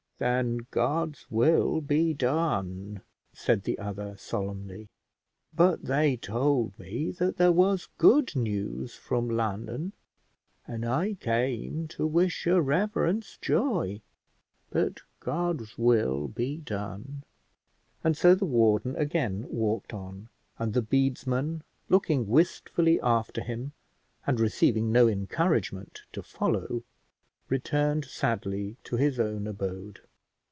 "Then 0.21 0.67
God's 0.69 1.25
will 1.31 1.81
be 1.81 2.13
done," 2.13 3.01
said 3.33 3.63
the 3.63 3.79
other 3.79 4.15
solemnly; 4.17 4.87
"but 5.51 5.81
they 5.85 6.15
told 6.15 6.77
me 6.77 7.09
that 7.13 7.37
there 7.37 7.51
was 7.51 7.89
good 7.97 8.35
news 8.35 8.93
from 8.93 9.27
London, 9.27 9.93
and 10.67 10.85
I 10.85 11.15
came 11.15 11.87
to 11.87 12.05
wish 12.05 12.45
your 12.45 12.61
reverence 12.61 13.39
joy; 13.41 13.99
but 14.69 14.99
God's 15.21 15.75
will 15.79 16.27
be 16.27 16.55
done;" 16.57 17.23
and 18.03 18.15
so 18.15 18.35
the 18.35 18.45
warden 18.45 18.95
again 18.97 19.47
walked 19.49 19.91
on, 19.91 20.29
and 20.59 20.71
the 20.75 20.83
bedesman, 20.83 21.63
looking 21.89 22.27
wistfully 22.29 23.01
after 23.01 23.41
him 23.41 23.71
and 24.27 24.39
receiving 24.39 24.91
no 24.91 25.07
encouragement 25.07 26.03
to 26.13 26.21
follow, 26.21 26.83
returned 27.49 28.05
sadly 28.05 28.77
to 28.83 28.97
his 28.97 29.19
own 29.19 29.47
abode. 29.47 30.01